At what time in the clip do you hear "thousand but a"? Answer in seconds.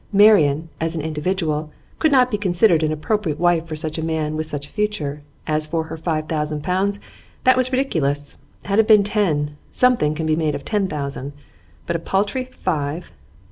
10.87-11.99